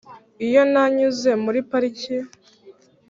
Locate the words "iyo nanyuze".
0.47-1.31